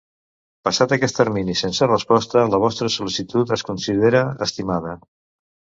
[0.67, 4.99] Passat aquest termini sense resposta la vostra sol·licitud es considera estimada.